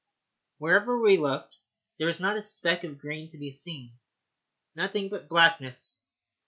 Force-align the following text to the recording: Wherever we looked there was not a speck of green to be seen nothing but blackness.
Wherever 0.57 0.99
we 0.99 1.17
looked 1.17 1.59
there 1.99 2.07
was 2.07 2.19
not 2.19 2.35
a 2.35 2.41
speck 2.41 2.83
of 2.83 2.97
green 2.97 3.27
to 3.29 3.37
be 3.37 3.51
seen 3.51 3.99
nothing 4.73 5.09
but 5.09 5.29
blackness. 5.29 6.03